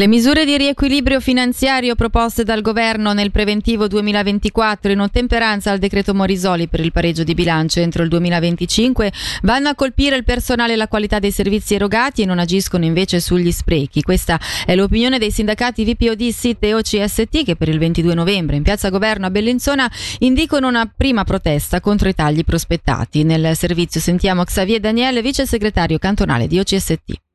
[0.00, 6.14] Le misure di riequilibrio finanziario proposte dal governo nel preventivo 2024 in ottemperanza al decreto
[6.14, 10.76] Morisoli per il pareggio di bilancio entro il 2025 vanno a colpire il personale e
[10.76, 14.00] la qualità dei servizi erogati e non agiscono invece sugli sprechi.
[14.00, 18.62] Questa è l'opinione dei sindacati VPOD, SIT e OCST che per il 22 novembre in
[18.62, 19.86] Piazza Governo a Bellinzona
[20.20, 23.22] indicano una prima protesta contro i tagli prospettati.
[23.22, 27.28] Nel servizio sentiamo Xavier Daniele, vice segretario cantonale di OCST.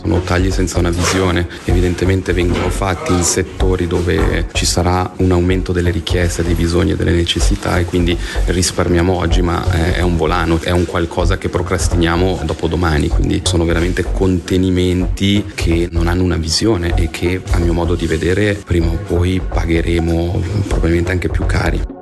[0.00, 5.72] Sono tagli senza una visione, evidentemente vengono fatti in settori dove ci sarà un aumento
[5.72, 10.58] delle richieste, dei bisogni e delle necessità e quindi risparmiamo oggi ma è un volano,
[10.62, 16.36] è un qualcosa che procrastiniamo dopo domani, quindi sono veramente contenimenti che non hanno una
[16.36, 21.44] visione e che a mio modo di vedere prima o poi pagheremo probabilmente anche più
[21.44, 21.99] cari.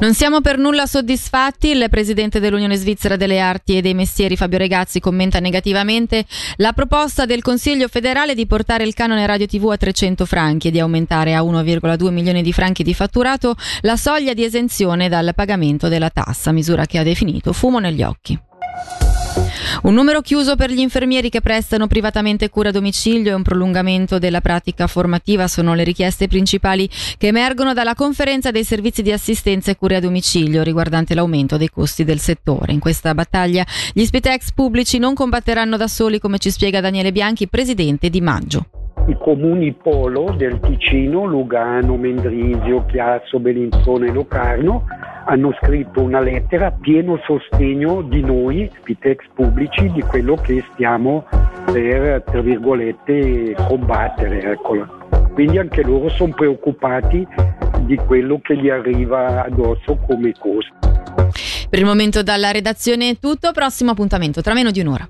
[0.00, 1.70] Non siamo per nulla soddisfatti.
[1.70, 6.24] Il presidente dell'Unione Svizzera delle Arti e dei Mestieri, Fabio Regazzi, commenta negativamente
[6.58, 10.70] la proposta del Consiglio federale di portare il canone radio TV a 300 franchi e
[10.70, 15.88] di aumentare a 1,2 milioni di franchi di fatturato la soglia di esenzione dal pagamento
[15.88, 18.47] della tassa, misura che ha definito fumo negli occhi.
[19.80, 24.18] Un numero chiuso per gli infermieri che prestano privatamente cura a domicilio e un prolungamento
[24.18, 29.70] della pratica formativa sono le richieste principali che emergono dalla conferenza dei servizi di assistenza
[29.70, 32.72] e cure a domicilio riguardante l'aumento dei costi del settore.
[32.72, 37.46] In questa battaglia gli Spitex pubblici non combatteranno da soli, come ci spiega Daniele Bianchi,
[37.46, 38.66] presidente di Maggio
[39.08, 44.84] i comuni polo del Ticino, Lugano, Mendrisio, Chiasso, Bellinzona e Locarno
[45.28, 51.26] hanno scritto una lettera pieno sostegno di noi, Pitex pubblici, di quello che stiamo
[51.70, 54.42] per, tra virgolette, combattere.
[54.42, 54.86] Eccola.
[55.34, 57.26] Quindi anche loro sono preoccupati
[57.80, 60.74] di quello che gli arriva addosso come costo.
[61.68, 65.08] Per il momento dalla redazione è tutto, prossimo appuntamento tra meno di un'ora.